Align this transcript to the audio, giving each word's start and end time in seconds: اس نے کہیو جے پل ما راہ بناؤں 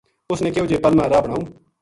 اس 0.33 0.39
نے 0.43 0.49
کہیو 0.53 0.69
جے 0.69 0.77
پل 0.83 0.93
ما 0.97 1.05
راہ 1.11 1.23
بناؤں 1.23 1.45